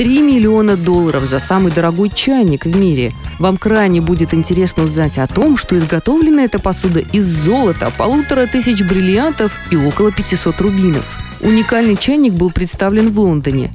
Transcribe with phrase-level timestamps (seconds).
[0.00, 3.12] 3 миллиона долларов за самый дорогой чайник в мире.
[3.38, 8.82] Вам крайне будет интересно узнать о том, что изготовлена эта посуда из золота, полутора тысяч
[8.82, 11.04] бриллиантов и около 500 рубинов.
[11.42, 13.72] Уникальный чайник был представлен в Лондоне.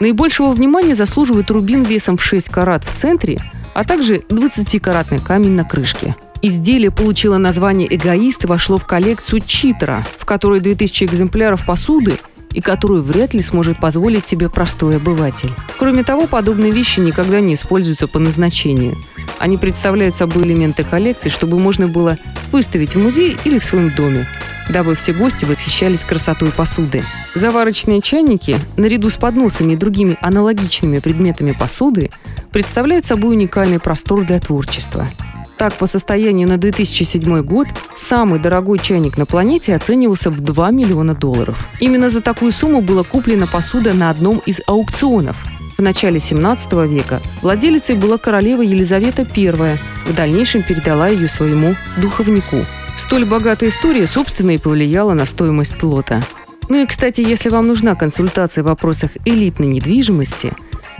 [0.00, 3.40] Наибольшего внимания заслуживает рубин весом в 6 карат в центре,
[3.72, 10.06] а также 20-каратный камень на крышке– Изделие получило название «Эгоист» и вошло в коллекцию Читера,
[10.18, 12.18] в которой 2000 экземпляров посуды
[12.58, 15.52] и которую вряд ли сможет позволить себе простой обыватель.
[15.78, 18.96] Кроме того, подобные вещи никогда не используются по назначению.
[19.38, 22.18] Они представляют собой элементы коллекции, чтобы можно было
[22.50, 24.26] выставить в музее или в своем доме,
[24.68, 27.04] дабы все гости восхищались красотой посуды.
[27.36, 32.10] Заварочные чайники, наряду с подносами и другими аналогичными предметами посуды,
[32.50, 35.08] представляют собой уникальный простор для творчества–
[35.58, 41.14] так, по состоянию на 2007 год самый дорогой чайник на планете оценивался в 2 миллиона
[41.14, 41.68] долларов.
[41.80, 45.44] Именно за такую сумму была куплена посуда на одном из аукционов.
[45.76, 52.58] В начале 17 века владелицей была королева Елизавета I, в дальнейшем передала ее своему духовнику.
[52.96, 56.22] Столь богатая история, собственно, и повлияла на стоимость лота.
[56.68, 60.52] Ну и, кстати, если вам нужна консультация в вопросах элитной недвижимости,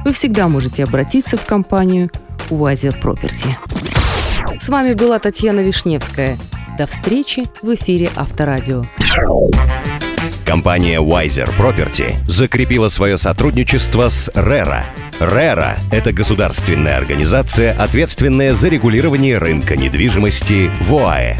[0.04, 2.10] вы всегда можете обратиться в компанию
[2.50, 3.97] Уазер Property.
[4.68, 6.36] С вами была Татьяна Вишневская.
[6.76, 8.84] До встречи в эфире Авторадио.
[10.44, 14.82] Компания Wiser Property закрепила свое сотрудничество с RERA.
[15.20, 21.38] RERA– это государственная организация, ответственная за регулирование рынка недвижимости в ОАЭ.